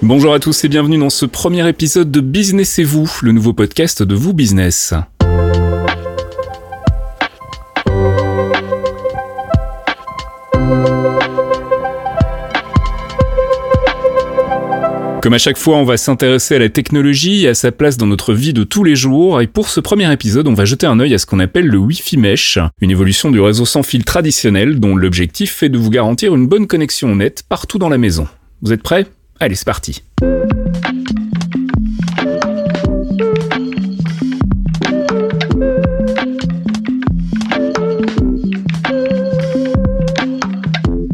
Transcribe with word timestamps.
Bonjour 0.00 0.32
à 0.32 0.38
tous 0.38 0.62
et 0.62 0.68
bienvenue 0.68 0.96
dans 0.96 1.10
ce 1.10 1.26
premier 1.26 1.68
épisode 1.68 2.12
de 2.12 2.20
Business 2.20 2.78
et 2.78 2.84
vous, 2.84 3.10
le 3.20 3.32
nouveau 3.32 3.52
podcast 3.52 4.00
de 4.00 4.14
Vous 4.14 4.32
Business. 4.32 4.94
Comme 15.20 15.34
à 15.34 15.38
chaque 15.38 15.58
fois, 15.58 15.76
on 15.76 15.84
va 15.84 15.96
s'intéresser 15.96 16.54
à 16.54 16.58
la 16.60 16.68
technologie 16.68 17.44
et 17.44 17.48
à 17.48 17.54
sa 17.54 17.72
place 17.72 17.96
dans 17.96 18.06
notre 18.06 18.34
vie 18.34 18.52
de 18.52 18.62
tous 18.62 18.84
les 18.84 18.94
jours. 18.94 19.40
Et 19.40 19.48
pour 19.48 19.68
ce 19.68 19.80
premier 19.80 20.10
épisode, 20.12 20.46
on 20.46 20.54
va 20.54 20.64
jeter 20.64 20.86
un 20.86 21.00
œil 21.00 21.12
à 21.12 21.18
ce 21.18 21.26
qu'on 21.26 21.40
appelle 21.40 21.66
le 21.66 21.78
Wi-Fi 21.78 22.18
Mesh, 22.18 22.60
une 22.80 22.92
évolution 22.92 23.32
du 23.32 23.40
réseau 23.40 23.66
sans 23.66 23.82
fil 23.82 24.04
traditionnel 24.04 24.78
dont 24.78 24.94
l'objectif 24.94 25.64
est 25.64 25.68
de 25.68 25.76
vous 25.76 25.90
garantir 25.90 26.36
une 26.36 26.46
bonne 26.46 26.68
connexion 26.68 27.16
nette 27.16 27.42
partout 27.48 27.78
dans 27.78 27.88
la 27.88 27.98
maison. 27.98 28.28
Vous 28.62 28.72
êtes 28.72 28.82
prêts? 28.82 29.06
Allez, 29.40 29.54
c'est 29.54 29.64
parti. 29.64 30.02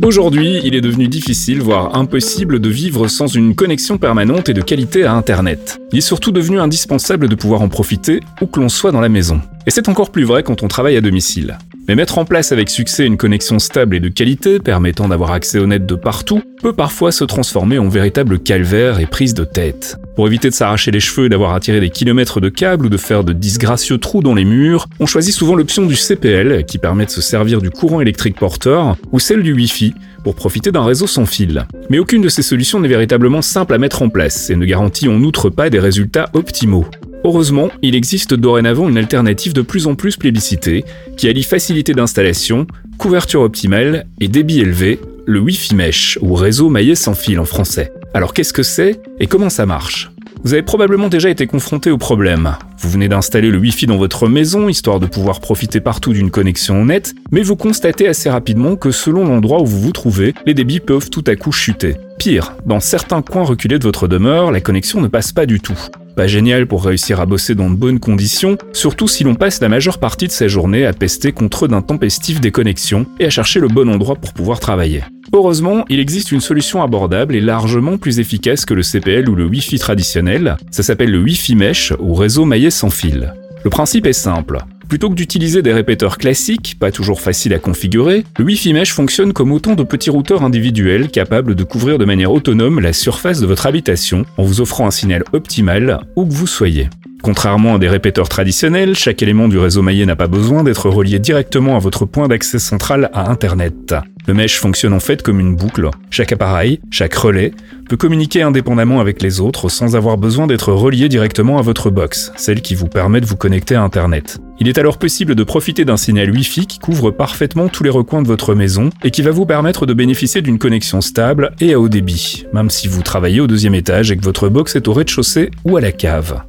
Aujourd'hui, 0.03 0.61
il 0.65 0.75
est 0.75 0.81
devenu 0.81 1.09
difficile, 1.09 1.61
voire 1.61 1.97
impossible, 1.97 2.61
de 2.61 2.69
vivre 2.69 3.09
sans 3.09 3.27
une 3.27 3.55
connexion 3.55 3.99
permanente 3.99 4.49
et 4.49 4.55
de 4.55 4.61
qualité 4.61 5.05
à 5.05 5.13
Internet. 5.15 5.81
Il 5.93 5.99
est 5.99 6.03
surtout 6.03 6.31
devenu 6.31 6.61
indispensable 6.61 7.29
de 7.29 7.35
pouvoir 7.35 7.63
en 7.63 7.69
profiter 7.69 8.21
où 8.41 8.47
que 8.47 8.61
l'on 8.61 8.69
soit 8.69 8.93
dans 8.93 9.01
la 9.01 9.09
maison. 9.09 9.41
Et 9.67 9.71
c'est 9.71 9.89
encore 9.89 10.13
plus 10.13 10.25
vrai 10.25 10.43
quand 10.43 10.63
on 10.63 10.69
travaille 10.69 10.97
à 10.97 11.01
domicile. 11.01 11.59
Mais 11.87 11.95
mettre 11.95 12.17
en 12.17 12.25
place 12.25 12.51
avec 12.51 12.71
succès 12.71 13.05
une 13.05 13.19
connexion 13.19 13.59
stable 13.59 13.97
et 13.97 14.01
de 14.01 14.09
qualité 14.09 14.59
permettant 14.59 15.09
d'avoir 15.09 15.33
accès 15.33 15.59
au 15.59 15.67
net 15.67 15.85
de 15.85 15.95
partout 15.95 16.43
peut 16.63 16.73
parfois 16.73 17.13
se 17.13 17.25
transformer 17.25 17.79
en 17.79 17.89
véritable 17.89 18.39
calvaire 18.39 19.01
et 19.01 19.07
prise 19.07 19.35
de 19.35 19.45
tête. 19.45 19.99
Pour 20.17 20.27
éviter 20.27 20.49
de 20.49 20.55
s'arracher 20.55 20.91
les 20.91 21.01
cheveux 21.01 21.27
et 21.27 21.29
d'avoir 21.29 21.53
à 21.55 21.61
tirer 21.61 21.81
des 21.81 21.91
kilomètres 21.91 22.41
de 22.41 22.49
câbles 22.49 22.87
ou 22.87 22.89
de 22.89 22.97
faire 22.97 23.23
de 23.23 23.35
disgracieux 23.35 23.99
trous 23.99 24.23
dans 24.23 24.35
les 24.35 24.47
murs, 24.47 24.87
on 24.99 25.05
choisit 25.05 25.35
souvent 25.35 25.57
l'option 25.57 25.85
du 25.85 25.95
CPL 25.95 26.65
qui 26.65 26.79
permet 26.79 27.05
de 27.05 27.11
se 27.11 27.21
servir 27.21 27.61
du 27.61 27.69
courant 27.69 28.01
électrique 28.01 28.37
porteur 28.37 28.97
ou 29.13 29.19
celle 29.19 29.43
du 29.43 29.53
Wi-Fi 29.53 29.93
pour 30.23 30.35
profiter 30.35 30.73
d'un 30.73 30.85
réseau 30.85 31.07
sans 31.07 31.27
fil. 31.27 31.67
Mais 31.91 31.99
aucune 31.99 32.23
de 32.23 32.31
ces 32.31 32.43
solutions 32.43 32.81
n'est 32.81 32.89
véritablement 32.89 33.43
simple 33.43 33.75
à 33.75 33.79
mettre 33.79 34.01
en 34.01 34.09
place 34.09 34.49
et 34.49 34.57
ne 34.57 34.65
garantit 34.65 35.09
en 35.09 35.23
outre 35.23 35.51
pas 35.51 35.69
des 35.69 35.81
résultats 35.81 36.31
optimaux. 36.33 36.87
Heureusement, 37.25 37.71
il 37.81 37.95
existe 37.95 38.35
dorénavant 38.35 38.87
une 38.87 38.99
alternative 38.99 39.55
de 39.55 39.63
plus 39.63 39.87
en 39.87 39.95
plus 39.95 40.17
plébiscitée, 40.17 40.85
qui 41.17 41.27
allie 41.27 41.43
facilité 41.43 41.95
d'installation, 41.95 42.67
couverture 42.99 43.41
optimale 43.41 44.05
et 44.21 44.29
débit 44.29 44.61
élevé, 44.61 45.01
le 45.25 45.41
Wi-Fi 45.41 45.75
Mesh, 45.75 46.19
ou 46.21 46.35
réseau 46.35 46.69
maillé 46.69 46.95
sans 46.95 47.15
fil 47.15 47.41
en 47.41 47.47
français. 47.47 47.93
Alors 48.13 48.35
qu'est-ce 48.35 48.53
que 48.53 48.63
c'est 48.63 49.01
et 49.21 49.27
comment 49.27 49.49
ça 49.49 49.65
marche? 49.65 50.11
Vous 50.45 50.53
avez 50.53 50.63
probablement 50.63 51.09
déjà 51.09 51.31
été 51.31 51.47
confronté 51.47 51.91
au 51.91 51.97
problème. 51.97 52.57
Vous 52.79 52.91
venez 52.91 53.09
d'installer 53.09 53.51
le 53.51 53.57
Wi-Fi 53.57 53.87
dans 53.87 53.97
votre 53.97 54.29
maison, 54.29 54.69
histoire 54.69 55.01
de 55.01 55.07
pouvoir 55.07 55.41
profiter 55.41 55.81
partout 55.81 56.13
d'une 56.13 56.31
connexion 56.31 56.85
nette, 56.85 57.15
mais 57.33 57.41
vous 57.41 57.57
constatez 57.57 58.07
assez 58.07 58.29
rapidement 58.29 58.77
que 58.77 58.91
selon 58.91 59.25
l'endroit 59.25 59.63
où 59.63 59.67
vous 59.67 59.81
vous 59.81 59.93
trouvez, 59.93 60.35
les 60.45 60.53
débits 60.53 60.81
peuvent 60.81 61.09
tout 61.09 61.25
à 61.27 61.37
coup 61.37 61.53
chuter. 61.53 61.97
Pire, 62.19 62.55
dans 62.67 62.81
certains 62.81 63.23
coins 63.23 63.45
reculés 63.45 63.79
de 63.79 63.85
votre 63.85 64.09
demeure, 64.09 64.53
la 64.53 64.61
connexion 64.61 65.01
ne 65.01 65.09
passe 65.09 65.33
pas 65.33 65.47
du 65.47 65.61
tout. 65.61 65.79
Pas 66.17 66.27
génial 66.29 66.67
pour 66.67 66.85
réussir 66.85 67.21
à 67.21 67.27
bosser 67.27 67.55
dans 67.57 67.69
de 67.69 67.75
bonnes 67.75 67.99
conditions, 67.99 68.57
surtout 68.73 69.09
si 69.09 69.25
l'on 69.25 69.35
passe 69.35 69.61
la 69.61 69.69
majeure 69.69 69.99
partie 69.99 70.29
de 70.29 70.33
sa 70.33 70.47
journée 70.47 70.87
à 70.87 70.93
pester 70.93 71.33
contre 71.33 71.67
d'intempestives 71.67 72.41
déconnexions 72.41 73.07
et 73.19 73.27
à 73.27 73.31
chercher 73.31 73.59
le 73.59 73.69
bon 73.69 73.89
endroit 73.89 74.15
pour 74.15 74.33
pouvoir 74.33 74.61
travailler. 74.61 75.03
Heureusement, 75.33 75.85
il 75.89 75.99
existe 75.99 76.31
une 76.31 76.41
solution 76.41 76.83
abordable 76.83 77.35
et 77.35 77.41
largement 77.41 77.99
plus 77.99 78.21
efficace 78.21 78.65
que 78.65 78.75
le 78.75 78.83
CPL 78.83 79.29
ou 79.29 79.35
le 79.35 79.47
Wi-Fi 79.47 79.79
traditionnel, 79.79 80.57
ça 80.71 80.85
s'appelle 80.85 81.11
le 81.11 81.21
Wi-Fi 81.21 81.57
Mesh 81.57 81.93
ou 81.99 82.15
réseau 82.15 82.45
maillé 82.45 82.71
sans 82.71 82.91
fil. 82.91 83.35
Le 83.65 83.71
principe 83.71 84.07
est 84.07 84.13
simple. 84.13 84.59
Plutôt 84.89 85.09
que 85.09 85.15
d'utiliser 85.15 85.63
des 85.63 85.73
répéteurs 85.73 86.19
classiques, 86.19 86.77
pas 86.79 86.91
toujours 86.91 87.21
faciles 87.21 87.55
à 87.55 87.59
configurer, 87.59 88.25
le 88.39 88.45
Wi-Fi 88.45 88.73
Mesh 88.73 88.93
fonctionne 88.93 89.33
comme 89.33 89.53
autant 89.53 89.75
de 89.75 89.83
petits 89.83 90.11
routeurs 90.11 90.43
individuels 90.43 91.09
capables 91.09 91.55
de 91.55 91.65
couvrir 91.65 91.99
de 91.99 92.05
manière 92.05 92.33
autonome 92.33 92.81
la 92.81 92.93
surface 92.93 93.41
de 93.41 93.47
votre 93.47 93.67
habitation 93.67 94.25
en 94.37 94.45
vous 94.45 94.61
offrant 94.61 94.87
un 94.87 94.91
signal 94.91 95.25
optimal 95.33 96.01
où 96.17 96.27
que 96.27 96.33
vous 96.33 96.47
soyez. 96.47 96.89
Contrairement 97.23 97.77
à 97.77 97.79
des 97.79 97.89
répéteurs 97.89 98.29
traditionnels, 98.29 98.95
chaque 98.95 99.23
élément 99.23 99.49
du 99.49 99.59
réseau 99.59 99.81
maillé 99.81 100.05
n'a 100.05 100.15
pas 100.15 100.29
besoin 100.29 100.63
d'être 100.63 100.91
relié 100.91 101.19
directement 101.19 101.75
à 101.75 101.79
votre 101.79 102.05
point 102.05 102.29
d'accès 102.29 102.59
central 102.59 103.09
à 103.15 103.31
Internet. 103.31 103.95
Le 104.27 104.35
mesh 104.35 104.59
fonctionne 104.59 104.95
en 104.95 105.01
fait 105.01 105.23
comme 105.23 105.39
une 105.39 105.55
boucle. 105.55 105.91
Chaque 106.11 106.33
appareil, 106.33 106.81
chaque 106.91 107.15
relais, 107.15 107.53
peut 107.89 107.97
communiquer 107.97 108.43
indépendamment 108.43 109.01
avec 109.01 109.21
les 109.21 109.41
autres 109.41 109.69
sans 109.69 109.97
avoir 109.97 110.17
besoin 110.17 110.47
d'être 110.47 110.73
relié 110.73 111.09
directement 111.09 111.59
à 111.59 111.63
votre 111.63 111.91
box, 111.91 112.33
celle 112.37 112.63
qui 112.63 112.75
vous 112.75 112.89
permet 112.89 113.21
de 113.21 113.27
vous 113.27 113.37
connecter 113.37 113.75
à 113.75 113.83
Internet. 113.83 114.39
Il 114.59 114.69
est 114.69 114.79
alors 114.79 114.99
possible 114.99 115.35
de 115.35 115.45
profiter 115.45 115.85
d'un 115.85 115.97
signal 115.97 116.31
Wi-Fi 116.31 116.67
qui 116.67 116.79
couvre 116.79 117.11
parfaitement 117.11 117.69
tous 117.69 117.83
les 117.83 117.91
recoins 117.91 118.23
de 118.23 118.29
votre 118.29 118.55
maison 118.55 118.91
et 119.03 119.11
qui 119.11 119.23
va 119.23 119.31
vous 119.31 119.47
permettre 119.47 119.85
de 119.85 119.93
bénéficier 119.93 120.41
d'une 120.41 120.59
connexion 120.59 121.01
stable 121.01 121.53
et 121.61 121.75
à 121.75 121.81
haut 121.81 121.89
débit, 121.89 122.47
même 122.55 122.71
si 122.71 122.89
vous 122.89 123.03
travaillez 123.03 123.41
au 123.41 123.47
deuxième 123.47 123.75
étage 123.75 124.11
et 124.11 124.17
que 124.17 124.25
votre 124.25 124.49
box 124.49 124.77
est 124.77 124.89
au 124.89 124.93
rez-de-chaussée 124.95 125.51
ou 125.65 125.77
à 125.77 125.81
la 125.81 125.93
cave. 125.93 126.43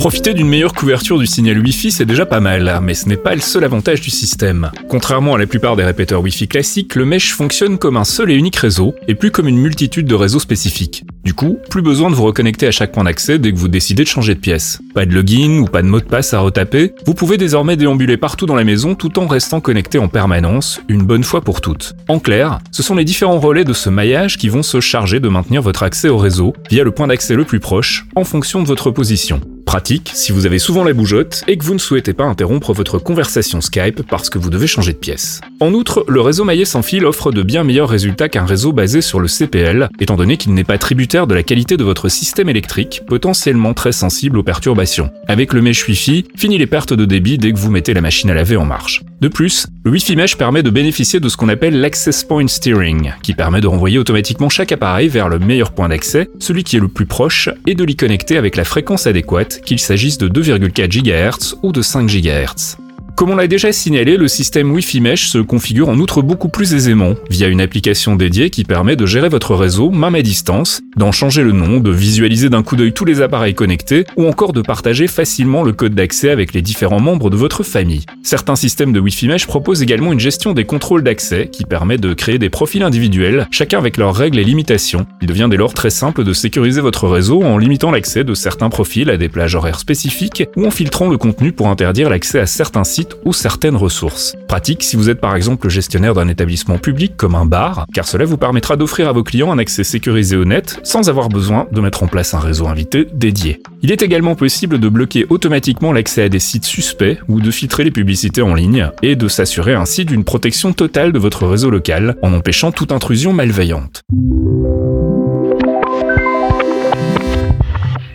Profiter 0.00 0.32
d'une 0.32 0.48
meilleure 0.48 0.72
couverture 0.72 1.18
du 1.18 1.26
signal 1.26 1.58
Wi-Fi, 1.58 1.90
c'est 1.90 2.06
déjà 2.06 2.24
pas 2.24 2.40
mal, 2.40 2.80
mais 2.82 2.94
ce 2.94 3.06
n'est 3.06 3.18
pas 3.18 3.34
le 3.34 3.42
seul 3.42 3.64
avantage 3.64 4.00
du 4.00 4.08
système. 4.08 4.70
Contrairement 4.88 5.34
à 5.34 5.38
la 5.38 5.46
plupart 5.46 5.76
des 5.76 5.84
répéteurs 5.84 6.22
Wi-Fi 6.22 6.48
classiques, 6.48 6.94
le 6.94 7.04
mesh 7.04 7.34
fonctionne 7.34 7.76
comme 7.76 7.98
un 7.98 8.04
seul 8.04 8.30
et 8.30 8.34
unique 8.34 8.56
réseau, 8.56 8.94
et 9.08 9.14
plus 9.14 9.30
comme 9.30 9.46
une 9.46 9.58
multitude 9.58 10.06
de 10.06 10.14
réseaux 10.14 10.38
spécifiques. 10.38 11.04
Du 11.22 11.34
coup, 11.34 11.58
plus 11.68 11.82
besoin 11.82 12.08
de 12.08 12.14
vous 12.14 12.24
reconnecter 12.24 12.66
à 12.66 12.70
chaque 12.70 12.92
point 12.92 13.04
d'accès 13.04 13.38
dès 13.38 13.52
que 13.52 13.58
vous 13.58 13.68
décidez 13.68 14.04
de 14.04 14.08
changer 14.08 14.34
de 14.34 14.40
pièce. 14.40 14.80
Pas 14.94 15.04
de 15.04 15.12
login 15.12 15.58
ou 15.58 15.66
pas 15.66 15.82
de 15.82 15.86
mot 15.86 16.00
de 16.00 16.06
passe 16.06 16.32
à 16.32 16.40
retaper, 16.40 16.94
vous 17.04 17.12
pouvez 17.12 17.36
désormais 17.36 17.76
déambuler 17.76 18.16
partout 18.16 18.46
dans 18.46 18.56
la 18.56 18.64
maison 18.64 18.94
tout 18.94 19.18
en 19.18 19.26
restant 19.26 19.60
connecté 19.60 19.98
en 19.98 20.08
permanence, 20.08 20.80
une 20.88 21.02
bonne 21.02 21.24
fois 21.24 21.42
pour 21.42 21.60
toutes. 21.60 21.92
En 22.08 22.20
clair, 22.20 22.58
ce 22.72 22.82
sont 22.82 22.94
les 22.94 23.04
différents 23.04 23.38
relais 23.38 23.64
de 23.64 23.74
ce 23.74 23.90
maillage 23.90 24.38
qui 24.38 24.48
vont 24.48 24.62
se 24.62 24.80
charger 24.80 25.20
de 25.20 25.28
maintenir 25.28 25.60
votre 25.60 25.82
accès 25.82 26.08
au 26.08 26.16
réseau 26.16 26.54
via 26.70 26.84
le 26.84 26.90
point 26.90 27.08
d'accès 27.08 27.34
le 27.34 27.44
plus 27.44 27.60
proche 27.60 28.06
en 28.16 28.24
fonction 28.24 28.62
de 28.62 28.66
votre 28.66 28.90
position. 28.90 29.42
Pratique 29.70 30.10
si 30.14 30.32
vous 30.32 30.46
avez 30.46 30.58
souvent 30.58 30.82
la 30.82 30.92
bougeotte 30.92 31.44
et 31.46 31.56
que 31.56 31.62
vous 31.64 31.74
ne 31.74 31.78
souhaitez 31.78 32.12
pas 32.12 32.24
interrompre 32.24 32.72
votre 32.72 32.98
conversation 32.98 33.60
Skype 33.60 34.02
parce 34.02 34.28
que 34.28 34.36
vous 34.36 34.50
devez 34.50 34.66
changer 34.66 34.92
de 34.92 34.98
pièce. 34.98 35.40
En 35.60 35.72
outre, 35.74 36.04
le 36.08 36.20
réseau 36.20 36.42
maillé 36.42 36.64
sans 36.64 36.82
fil 36.82 37.04
offre 37.04 37.30
de 37.30 37.44
bien 37.44 37.62
meilleurs 37.62 37.88
résultats 37.88 38.28
qu'un 38.28 38.44
réseau 38.44 38.72
basé 38.72 39.00
sur 39.00 39.20
le 39.20 39.28
CPL, 39.28 39.88
étant 40.00 40.16
donné 40.16 40.38
qu'il 40.38 40.54
n'est 40.54 40.64
pas 40.64 40.76
tributaire 40.76 41.28
de 41.28 41.36
la 41.36 41.44
qualité 41.44 41.76
de 41.76 41.84
votre 41.84 42.08
système 42.08 42.48
électrique, 42.48 43.02
potentiellement 43.06 43.72
très 43.72 43.92
sensible 43.92 44.38
aux 44.38 44.42
perturbations. 44.42 45.12
Avec 45.28 45.52
le 45.52 45.62
mesh 45.62 45.86
Wi-Fi, 45.86 46.24
fini 46.34 46.58
les 46.58 46.66
pertes 46.66 46.92
de 46.92 47.04
débit 47.04 47.38
dès 47.38 47.52
que 47.52 47.58
vous 47.58 47.70
mettez 47.70 47.94
la 47.94 48.00
machine 48.00 48.30
à 48.30 48.34
laver 48.34 48.56
en 48.56 48.64
marche. 48.64 49.04
De 49.20 49.28
plus, 49.28 49.68
le 49.82 49.90
Wi-Fi 49.90 50.14
Mesh 50.14 50.36
permet 50.36 50.62
de 50.62 50.68
bénéficier 50.68 51.20
de 51.20 51.28
ce 51.30 51.38
qu'on 51.38 51.48
appelle 51.48 51.80
l'Access 51.80 52.24
Point 52.24 52.48
Steering, 52.48 53.14
qui 53.22 53.32
permet 53.32 53.62
de 53.62 53.66
renvoyer 53.66 53.98
automatiquement 53.98 54.50
chaque 54.50 54.72
appareil 54.72 55.08
vers 55.08 55.30
le 55.30 55.38
meilleur 55.38 55.72
point 55.72 55.88
d'accès, 55.88 56.28
celui 56.38 56.64
qui 56.64 56.76
est 56.76 56.80
le 56.80 56.88
plus 56.88 57.06
proche, 57.06 57.48
et 57.66 57.74
de 57.74 57.82
l'y 57.82 57.96
connecter 57.96 58.36
avec 58.36 58.56
la 58.56 58.64
fréquence 58.64 59.06
adéquate 59.06 59.62
qu'il 59.64 59.78
s'agisse 59.78 60.18
de 60.18 60.28
2,4 60.28 60.86
GHz 60.86 61.56
ou 61.62 61.72
de 61.72 61.80
5 61.80 62.06
GHz. 62.06 62.76
Comme 63.20 63.32
on 63.32 63.36
l'a 63.36 63.48
déjà 63.48 63.70
signalé, 63.70 64.16
le 64.16 64.28
système 64.28 64.72
Wi-Fi 64.72 65.02
Mesh 65.02 65.28
se 65.28 65.36
configure 65.36 65.90
en 65.90 65.98
outre 65.98 66.22
beaucoup 66.22 66.48
plus 66.48 66.72
aisément 66.72 67.16
via 67.28 67.48
une 67.48 67.60
application 67.60 68.16
dédiée 68.16 68.48
qui 68.48 68.64
permet 68.64 68.96
de 68.96 69.04
gérer 69.04 69.28
votre 69.28 69.54
réseau 69.54 69.90
même 69.90 70.14
à 70.14 70.22
distance, 70.22 70.80
d'en 70.96 71.12
changer 71.12 71.42
le 71.42 71.52
nom, 71.52 71.80
de 71.80 71.90
visualiser 71.90 72.48
d'un 72.48 72.62
coup 72.62 72.76
d'œil 72.76 72.94
tous 72.94 73.04
les 73.04 73.20
appareils 73.20 73.54
connectés 73.54 74.06
ou 74.16 74.26
encore 74.26 74.54
de 74.54 74.62
partager 74.62 75.06
facilement 75.06 75.62
le 75.62 75.74
code 75.74 75.94
d'accès 75.94 76.30
avec 76.30 76.54
les 76.54 76.62
différents 76.62 76.98
membres 76.98 77.28
de 77.28 77.36
votre 77.36 77.62
famille. 77.62 78.06
Certains 78.22 78.56
systèmes 78.56 78.94
de 78.94 79.00
Wi-Fi 79.00 79.28
Mesh 79.28 79.46
proposent 79.46 79.82
également 79.82 80.14
une 80.14 80.18
gestion 80.18 80.54
des 80.54 80.64
contrôles 80.64 81.02
d'accès 81.02 81.50
qui 81.52 81.66
permet 81.66 81.98
de 81.98 82.14
créer 82.14 82.38
des 82.38 82.48
profils 82.48 82.82
individuels, 82.82 83.48
chacun 83.50 83.76
avec 83.76 83.98
leurs 83.98 84.14
règles 84.14 84.38
et 84.38 84.44
limitations. 84.44 85.06
Il 85.20 85.28
devient 85.28 85.48
dès 85.50 85.58
lors 85.58 85.74
très 85.74 85.90
simple 85.90 86.24
de 86.24 86.32
sécuriser 86.32 86.80
votre 86.80 87.06
réseau 87.06 87.42
en 87.42 87.58
limitant 87.58 87.90
l'accès 87.90 88.24
de 88.24 88.32
certains 88.32 88.70
profils 88.70 89.10
à 89.10 89.18
des 89.18 89.28
plages 89.28 89.56
horaires 89.56 89.78
spécifiques 89.78 90.44
ou 90.56 90.64
en 90.64 90.70
filtrant 90.70 91.10
le 91.10 91.18
contenu 91.18 91.52
pour 91.52 91.68
interdire 91.68 92.08
l'accès 92.08 92.40
à 92.40 92.46
certains 92.46 92.84
sites 92.84 93.09
ou 93.24 93.32
certaines 93.32 93.76
ressources. 93.76 94.34
Pratique 94.48 94.82
si 94.82 94.96
vous 94.96 95.10
êtes 95.10 95.20
par 95.20 95.36
exemple 95.36 95.68
gestionnaire 95.68 96.14
d'un 96.14 96.28
établissement 96.28 96.78
public 96.78 97.16
comme 97.16 97.34
un 97.34 97.46
bar, 97.46 97.86
car 97.94 98.06
cela 98.06 98.24
vous 98.24 98.36
permettra 98.36 98.76
d'offrir 98.76 99.08
à 99.08 99.12
vos 99.12 99.22
clients 99.22 99.52
un 99.52 99.58
accès 99.58 99.84
sécurisé 99.84 100.36
au 100.36 100.44
net 100.44 100.80
sans 100.82 101.08
avoir 101.08 101.28
besoin 101.28 101.66
de 101.72 101.80
mettre 101.80 102.02
en 102.02 102.06
place 102.06 102.34
un 102.34 102.38
réseau 102.38 102.66
invité 102.66 103.06
dédié. 103.12 103.62
Il 103.82 103.92
est 103.92 104.02
également 104.02 104.34
possible 104.34 104.78
de 104.78 104.88
bloquer 104.88 105.26
automatiquement 105.28 105.92
l'accès 105.92 106.22
à 106.22 106.28
des 106.28 106.38
sites 106.38 106.64
suspects 106.64 107.18
ou 107.28 107.40
de 107.40 107.50
filtrer 107.50 107.84
les 107.84 107.90
publicités 107.90 108.42
en 108.42 108.54
ligne 108.54 108.90
et 109.02 109.16
de 109.16 109.28
s'assurer 109.28 109.74
ainsi 109.74 110.04
d'une 110.04 110.24
protection 110.24 110.72
totale 110.72 111.12
de 111.12 111.18
votre 111.18 111.46
réseau 111.46 111.70
local 111.70 112.16
en 112.22 112.32
empêchant 112.32 112.72
toute 112.72 112.92
intrusion 112.92 113.32
malveillante. 113.32 114.02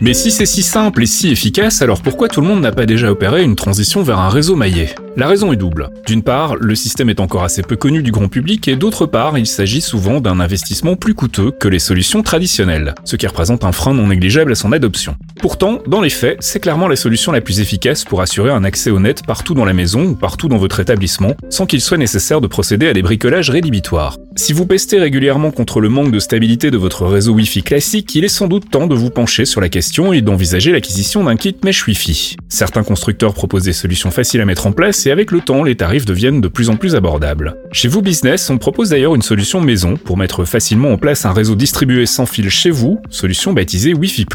Mais 0.06 0.14
si 0.14 0.30
c'est 0.30 0.46
si 0.46 0.62
simple 0.62 1.02
et 1.02 1.06
si 1.06 1.30
efficace, 1.32 1.82
alors 1.82 2.00
pourquoi 2.00 2.28
tout 2.28 2.40
le 2.40 2.46
monde 2.46 2.60
n'a 2.60 2.70
pas 2.70 2.86
déjà 2.86 3.10
opéré 3.10 3.42
une 3.42 3.56
transition 3.56 4.04
vers 4.04 4.20
un 4.20 4.28
réseau 4.28 4.54
maillé? 4.54 4.94
La 5.18 5.28
raison 5.28 5.50
est 5.50 5.56
double. 5.56 5.88
D'une 6.06 6.22
part, 6.22 6.56
le 6.56 6.74
système 6.74 7.08
est 7.08 7.20
encore 7.20 7.42
assez 7.42 7.62
peu 7.62 7.74
connu 7.74 8.02
du 8.02 8.12
grand 8.12 8.28
public 8.28 8.68
et 8.68 8.76
d'autre 8.76 9.06
part, 9.06 9.38
il 9.38 9.46
s'agit 9.46 9.80
souvent 9.80 10.20
d'un 10.20 10.40
investissement 10.40 10.94
plus 10.94 11.14
coûteux 11.14 11.52
que 11.52 11.68
les 11.68 11.78
solutions 11.78 12.22
traditionnelles, 12.22 12.94
ce 13.04 13.16
qui 13.16 13.26
représente 13.26 13.64
un 13.64 13.72
frein 13.72 13.94
non 13.94 14.08
négligeable 14.08 14.52
à 14.52 14.54
son 14.54 14.72
adoption. 14.72 15.16
Pourtant, 15.40 15.78
dans 15.86 16.02
les 16.02 16.10
faits, 16.10 16.36
c'est 16.40 16.60
clairement 16.60 16.86
la 16.86 16.96
solution 16.96 17.32
la 17.32 17.40
plus 17.40 17.60
efficace 17.60 18.04
pour 18.04 18.20
assurer 18.20 18.50
un 18.50 18.62
accès 18.62 18.92
net 18.92 19.22
partout 19.26 19.54
dans 19.54 19.64
la 19.64 19.72
maison 19.72 20.04
ou 20.04 20.14
partout 20.14 20.48
dans 20.48 20.58
votre 20.58 20.80
établissement, 20.80 21.34
sans 21.48 21.64
qu'il 21.64 21.80
soit 21.80 21.96
nécessaire 21.96 22.42
de 22.42 22.46
procéder 22.46 22.86
à 22.86 22.92
des 22.92 23.00
bricolages 23.00 23.48
rédhibitoires. 23.48 24.18
Si 24.36 24.52
vous 24.52 24.66
pestez 24.66 24.98
régulièrement 24.98 25.50
contre 25.50 25.80
le 25.80 25.88
manque 25.88 26.12
de 26.12 26.18
stabilité 26.18 26.70
de 26.70 26.76
votre 26.76 27.06
réseau 27.06 27.32
Wi-Fi 27.32 27.62
classique, 27.62 28.14
il 28.14 28.24
est 28.24 28.28
sans 28.28 28.48
doute 28.48 28.70
temps 28.70 28.86
de 28.86 28.94
vous 28.94 29.08
pencher 29.08 29.46
sur 29.46 29.62
la 29.62 29.70
question 29.70 30.12
et 30.12 30.20
d'envisager 30.20 30.72
l'acquisition 30.72 31.24
d'un 31.24 31.36
kit 31.36 31.56
mesh 31.64 31.86
Wi-Fi. 31.86 32.36
Certains 32.50 32.82
constructeurs 32.82 33.32
proposent 33.32 33.64
des 33.64 33.72
solutions 33.72 34.10
faciles 34.10 34.42
à 34.42 34.44
mettre 34.44 34.66
en 34.66 34.72
place 34.72 35.05
et 35.06 35.10
avec 35.10 35.30
le 35.30 35.40
temps, 35.40 35.62
les 35.62 35.76
tarifs 35.76 36.04
deviennent 36.04 36.40
de 36.40 36.48
plus 36.48 36.68
en 36.68 36.76
plus 36.76 36.94
abordables. 36.94 37.56
Chez 37.72 37.88
vous 37.88 38.02
Business, 38.02 38.50
on 38.50 38.58
propose 38.58 38.90
d'ailleurs 38.90 39.14
une 39.14 39.22
solution 39.22 39.60
maison 39.60 39.96
pour 39.96 40.16
mettre 40.16 40.44
facilement 40.44 40.92
en 40.92 40.98
place 40.98 41.24
un 41.24 41.32
réseau 41.32 41.54
distribué 41.54 42.06
sans 42.06 42.26
fil 42.26 42.48
chez 42.50 42.70
vous, 42.70 43.00
solution 43.10 43.52
baptisée 43.52 43.94
Wi-Fi+. 43.94 44.26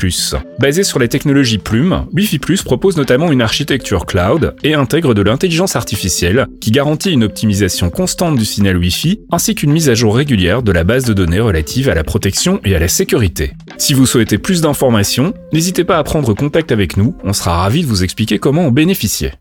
Basée 0.59 0.83
sur 0.83 0.99
la 0.99 1.07
technologie 1.07 1.57
Plume, 1.57 2.05
Wi-Fi+, 2.13 2.39
propose 2.63 2.97
notamment 2.97 3.31
une 3.31 3.41
architecture 3.41 4.05
cloud 4.05 4.55
et 4.63 4.73
intègre 4.73 5.13
de 5.13 5.21
l'intelligence 5.21 5.75
artificielle 5.75 6.47
qui 6.59 6.71
garantit 6.71 7.11
une 7.11 7.23
optimisation 7.23 7.89
constante 7.89 8.37
du 8.37 8.45
signal 8.45 8.77
Wi-Fi 8.77 9.21
ainsi 9.31 9.55
qu'une 9.55 9.71
mise 9.71 9.89
à 9.89 9.95
jour 9.95 10.15
régulière 10.15 10.63
de 10.63 10.71
la 10.71 10.83
base 10.83 11.05
de 11.05 11.13
données 11.13 11.39
relative 11.39 11.89
à 11.89 11.95
la 11.95 12.03
protection 12.03 12.59
et 12.63 12.75
à 12.75 12.79
la 12.79 12.87
sécurité. 12.87 13.53
Si 13.77 13.93
vous 13.93 14.05
souhaitez 14.05 14.37
plus 14.37 14.61
d'informations, 14.61 15.33
n'hésitez 15.53 15.83
pas 15.83 15.97
à 15.97 16.03
prendre 16.03 16.33
contact 16.33 16.71
avec 16.71 16.97
nous, 16.97 17.15
on 17.23 17.33
sera 17.33 17.57
ravi 17.57 17.81
de 17.81 17.87
vous 17.87 18.03
expliquer 18.03 18.39
comment 18.39 18.67
en 18.67 18.71
bénéficier. 18.71 19.31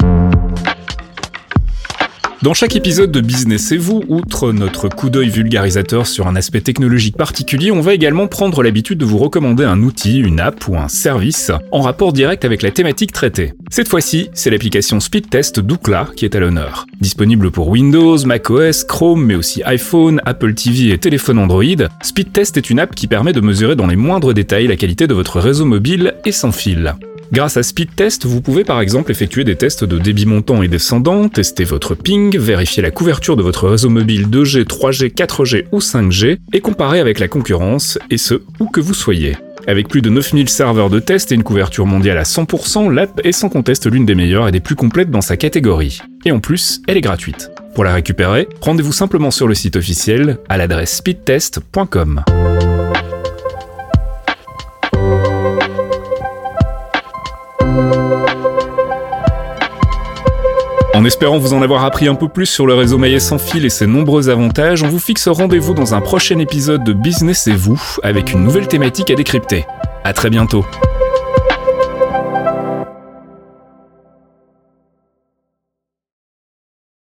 Dans 2.42 2.54
chaque 2.54 2.74
épisode 2.74 3.12
de 3.12 3.20
Business 3.20 3.70
et 3.70 3.76
vous, 3.76 4.02
outre 4.08 4.50
notre 4.52 4.88
coup 4.88 5.10
d'œil 5.10 5.28
vulgarisateur 5.28 6.06
sur 6.06 6.26
un 6.26 6.36
aspect 6.36 6.62
technologique 6.62 7.18
particulier, 7.18 7.70
on 7.70 7.82
va 7.82 7.92
également 7.92 8.28
prendre 8.28 8.62
l'habitude 8.62 8.96
de 8.96 9.04
vous 9.04 9.18
recommander 9.18 9.64
un 9.64 9.82
outil, 9.82 10.20
une 10.20 10.40
app 10.40 10.66
ou 10.66 10.74
un 10.74 10.88
service 10.88 11.52
en 11.70 11.82
rapport 11.82 12.14
direct 12.14 12.46
avec 12.46 12.62
la 12.62 12.70
thématique 12.70 13.12
traitée. 13.12 13.52
Cette 13.68 13.88
fois-ci, 13.88 14.30
c'est 14.32 14.48
l'application 14.48 15.00
Speedtest 15.00 15.60
d'Ookla 15.60 16.08
qui 16.16 16.24
est 16.24 16.34
à 16.34 16.40
l'honneur. 16.40 16.86
Disponible 17.02 17.50
pour 17.50 17.68
Windows, 17.68 18.16
macOS, 18.24 18.84
Chrome, 18.84 19.22
mais 19.22 19.34
aussi 19.34 19.62
iPhone, 19.66 20.22
Apple 20.24 20.54
TV 20.54 20.94
et 20.94 20.98
téléphone 20.98 21.38
Android, 21.38 21.62
Speedtest 22.00 22.56
est 22.56 22.70
une 22.70 22.80
app 22.80 22.94
qui 22.94 23.06
permet 23.06 23.34
de 23.34 23.42
mesurer 23.42 23.76
dans 23.76 23.86
les 23.86 23.96
moindres 23.96 24.32
détails 24.32 24.66
la 24.66 24.76
qualité 24.76 25.06
de 25.06 25.12
votre 25.12 25.40
réseau 25.40 25.66
mobile 25.66 26.14
et 26.24 26.32
sans 26.32 26.52
fil. 26.52 26.94
Grâce 27.32 27.56
à 27.56 27.62
Speed 27.62 27.94
Test, 27.94 28.26
vous 28.26 28.40
pouvez 28.40 28.64
par 28.64 28.80
exemple 28.80 29.12
effectuer 29.12 29.44
des 29.44 29.54
tests 29.54 29.84
de 29.84 29.98
débit 29.98 30.26
montant 30.26 30.62
et 30.62 30.68
descendant, 30.68 31.28
tester 31.28 31.62
votre 31.62 31.94
ping, 31.94 32.36
vérifier 32.36 32.82
la 32.82 32.90
couverture 32.90 33.36
de 33.36 33.42
votre 33.42 33.68
réseau 33.68 33.88
mobile 33.88 34.26
2G, 34.26 34.64
3G, 34.64 35.14
4G 35.14 35.66
ou 35.70 35.78
5G 35.78 36.38
et 36.52 36.60
comparer 36.60 36.98
avec 36.98 37.20
la 37.20 37.28
concurrence, 37.28 37.98
et 38.10 38.18
ce, 38.18 38.34
où 38.58 38.66
que 38.66 38.80
vous 38.80 38.94
soyez. 38.94 39.36
Avec 39.68 39.88
plus 39.88 40.02
de 40.02 40.10
9000 40.10 40.48
serveurs 40.48 40.90
de 40.90 40.98
test 40.98 41.30
et 41.30 41.36
une 41.36 41.44
couverture 41.44 41.86
mondiale 41.86 42.18
à 42.18 42.24
100%, 42.24 42.92
l'app 42.92 43.20
est 43.22 43.32
sans 43.32 43.48
conteste 43.48 43.86
l'une 43.86 44.06
des 44.06 44.16
meilleures 44.16 44.48
et 44.48 44.52
des 44.52 44.60
plus 44.60 44.74
complètes 44.74 45.10
dans 45.10 45.20
sa 45.20 45.36
catégorie. 45.36 46.00
Et 46.24 46.32
en 46.32 46.40
plus, 46.40 46.82
elle 46.88 46.96
est 46.96 47.02
gratuite. 47.02 47.50
Pour 47.74 47.84
la 47.84 47.94
récupérer, 47.94 48.48
rendez-vous 48.60 48.92
simplement 48.92 49.30
sur 49.30 49.46
le 49.46 49.54
site 49.54 49.76
officiel 49.76 50.38
à 50.48 50.56
l'adresse 50.56 50.96
speedtest.com. 50.96 52.24
En 61.00 61.06
espérant 61.06 61.38
vous 61.38 61.54
en 61.54 61.62
avoir 61.62 61.86
appris 61.86 62.08
un 62.08 62.14
peu 62.14 62.28
plus 62.28 62.44
sur 62.44 62.66
le 62.66 62.74
réseau 62.74 62.98
Maillet 62.98 63.20
sans 63.20 63.38
fil 63.38 63.64
et 63.64 63.70
ses 63.70 63.86
nombreux 63.86 64.28
avantages, 64.28 64.82
on 64.82 64.88
vous 64.88 64.98
fixe 64.98 65.28
rendez-vous 65.28 65.72
dans 65.72 65.94
un 65.94 66.02
prochain 66.02 66.38
épisode 66.38 66.84
de 66.84 66.92
Business 66.92 67.46
et 67.46 67.54
vous, 67.54 67.80
avec 68.02 68.32
une 68.32 68.44
nouvelle 68.44 68.68
thématique 68.68 69.10
à 69.10 69.14
décrypter. 69.14 69.64
À 70.04 70.12
très 70.12 70.28
bientôt. 70.28 70.62